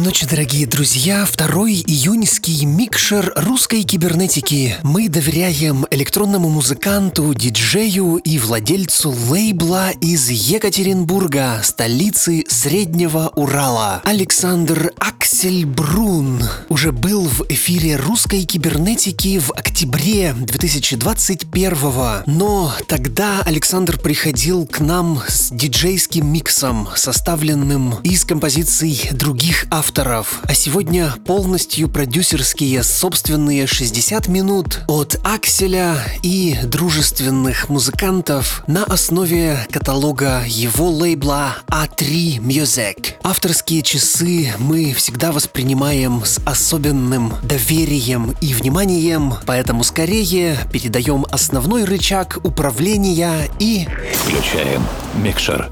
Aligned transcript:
Доброй 0.00 0.12
ночи, 0.12 0.26
дорогие 0.26 0.66
друзья. 0.66 1.26
Второй 1.26 1.74
июньский 1.74 2.64
микшер 2.64 3.34
русской 3.36 3.82
кибернетики. 3.82 4.76
Мы 4.82 5.10
доверяем 5.10 5.84
электронному 5.90 6.48
музыканту, 6.48 7.34
диджею 7.34 8.16
и 8.16 8.38
владельцу 8.38 9.10
лейбла 9.10 9.90
из 9.90 10.30
Екатеринбурга, 10.30 11.60
столицы 11.62 12.46
Среднего 12.48 13.30
Урала. 13.36 14.00
Александр 14.04 14.94
Аксельбрун 15.40 16.42
уже 16.68 16.92
был 16.92 17.26
в 17.26 17.46
эфире 17.48 17.96
русской 17.96 18.44
кибернетики 18.44 19.38
в 19.38 19.52
октябре 19.52 20.34
2021 20.34 22.24
но 22.26 22.74
тогда 22.86 23.40
Александр 23.46 23.98
приходил 23.98 24.66
к 24.66 24.80
нам 24.80 25.22
с 25.26 25.50
диджейским 25.50 26.30
миксом, 26.30 26.90
составленным 26.94 27.94
из 28.02 28.26
композиций 28.26 29.08
других 29.12 29.64
авторов. 29.70 30.40
А 30.42 30.52
сегодня 30.52 31.14
полностью 31.24 31.88
продюсерские 31.88 32.82
собственные 32.82 33.66
60 33.66 34.28
минут 34.28 34.80
от 34.88 35.18
Акселя 35.24 35.96
и 36.22 36.58
дружественных 36.64 37.70
музыкантов 37.70 38.62
на 38.66 38.84
основе 38.84 39.66
каталога 39.70 40.44
его 40.46 40.90
лейбла 40.90 41.56
A3 41.70 42.40
Music. 42.40 43.14
Авторские 43.22 43.80
часы 43.80 44.52
мы 44.58 44.92
всегда 44.92 45.29
воспринимаем 45.32 46.24
с 46.24 46.40
особенным 46.44 47.34
доверием 47.42 48.34
и 48.40 48.54
вниманием, 48.54 49.34
поэтому 49.46 49.84
скорее 49.84 50.56
передаем 50.72 51.26
основной 51.30 51.84
рычаг 51.84 52.38
управления 52.42 53.48
и... 53.58 53.86
Включаем 54.24 54.82
микшер. 55.14 55.70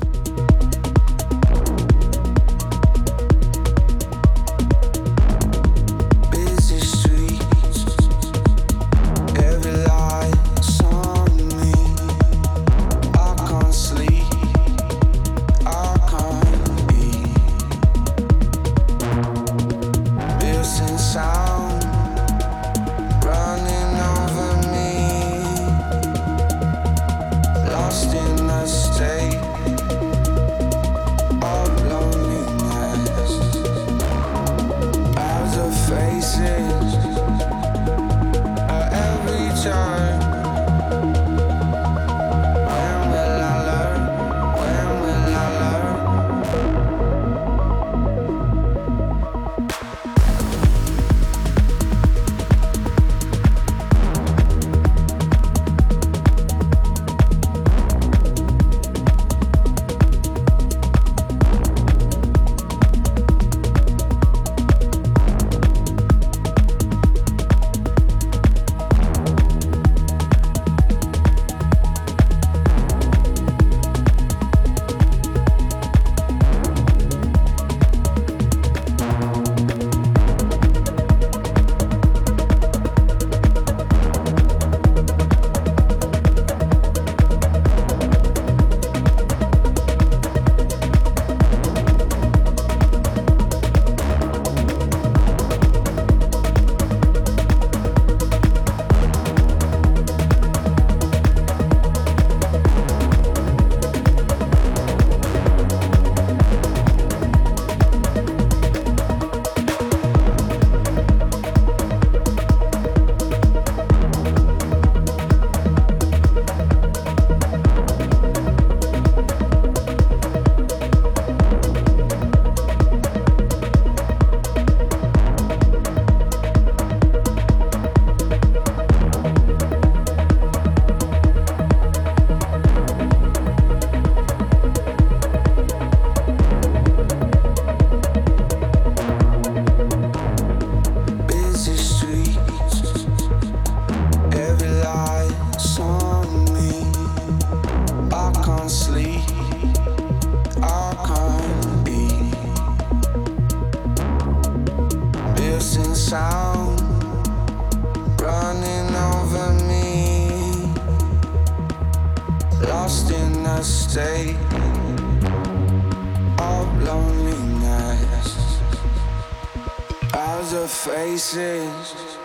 faces 171.18 172.16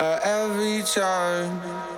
at 0.00 0.04
uh, 0.04 0.20
every 0.24 0.82
time. 0.82 1.91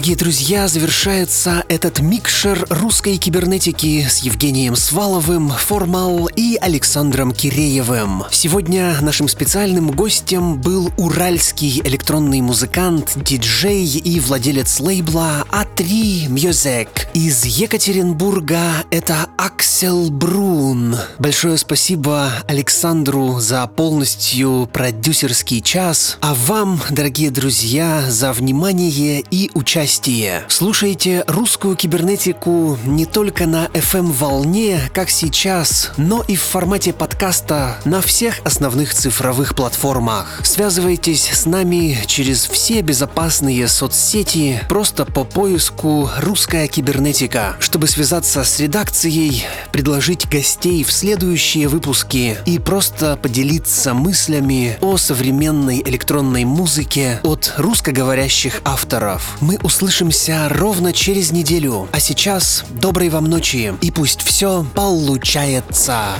Дорогие 0.00 0.16
друзья, 0.16 0.66
завершается 0.66 1.62
этот 1.68 2.00
микшер 2.00 2.66
русской 2.70 3.18
кибернетики 3.18 4.06
с 4.08 4.20
Евгением 4.20 4.74
Сваловым, 4.74 5.50
Формал 5.50 6.26
и 6.34 6.56
Александром 6.58 7.32
Киреевым. 7.32 8.24
Сегодня 8.30 8.96
нашим 9.02 9.28
специальным 9.28 9.90
гостем 9.90 10.58
был 10.58 10.90
уральский 10.96 11.82
электронный 11.84 12.40
музыкант, 12.40 13.12
диджей 13.14 13.84
и 13.84 14.20
владелец 14.20 14.80
лейбла 14.80 15.44
A3 15.50 16.28
Music. 16.28 16.88
Из 17.12 17.44
Екатеринбурга 17.44 18.86
это 18.90 19.26
Аксел 19.36 20.10
Брун. 20.10 20.96
Большое 21.18 21.58
спасибо 21.58 22.32
Александру 22.48 23.38
за 23.38 23.66
полностью 23.66 24.66
продюсерский 24.72 25.60
час, 25.60 26.16
а 26.22 26.32
вам, 26.32 26.80
дорогие 26.88 27.30
друзья, 27.30 28.02
за 28.08 28.32
внимание 28.32 29.22
и 29.30 29.50
участие 29.52 29.89
участие. 29.90 30.44
Слушайте 30.46 31.24
русскую 31.26 31.74
кибернетику 31.74 32.78
не 32.84 33.06
только 33.06 33.46
на 33.46 33.66
FM-волне, 33.66 34.78
как 34.94 35.10
сейчас, 35.10 35.90
но 35.96 36.22
и 36.22 36.36
в 36.36 36.42
формате 36.42 36.92
подкаста 36.92 37.76
на 37.84 38.00
всех 38.00 38.38
основных 38.44 38.94
цифровых 38.94 39.56
платформах. 39.56 40.42
Связывайтесь 40.44 41.28
с 41.28 41.44
нами 41.44 41.98
через 42.06 42.46
все 42.46 42.82
безопасные 42.82 43.66
соцсети 43.66 44.60
просто 44.68 45.04
по 45.04 45.24
поиску 45.24 46.08
«Русская 46.18 46.68
кибернетика», 46.68 47.56
чтобы 47.58 47.88
связаться 47.88 48.44
с 48.44 48.60
редакцией, 48.60 49.44
предложить 49.72 50.28
гостей 50.28 50.84
в 50.84 50.92
следующие 50.92 51.66
выпуски 51.66 52.38
и 52.46 52.60
просто 52.60 53.16
поделиться 53.16 53.92
мыслями 53.94 54.78
о 54.80 54.96
современной 54.98 55.82
электронной 55.82 56.44
музыке 56.44 57.18
от 57.24 57.54
русскоговорящих 57.56 58.60
авторов. 58.64 59.36
Мы 59.40 59.58
услышимся 59.80 60.46
ровно 60.50 60.92
через 60.92 61.32
неделю. 61.32 61.88
А 61.90 62.00
сейчас 62.00 62.66
доброй 62.68 63.08
вам 63.08 63.24
ночи 63.24 63.72
и 63.80 63.90
пусть 63.90 64.20
все 64.20 64.62
получается. 64.74 66.16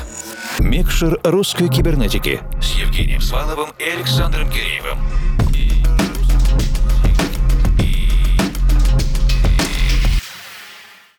Микшер 0.59 1.21
русской 1.25 1.69
кибернетики 1.69 2.41
с 2.63 2.71
Евгением 2.79 3.21
Сваловым 3.21 3.69
и 3.79 3.83
Александром 3.83 4.51
Киреевым. 4.51 4.99